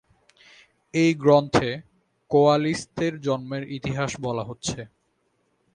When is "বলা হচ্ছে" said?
4.21-4.79